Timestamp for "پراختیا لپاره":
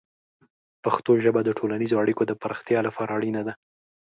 2.41-3.11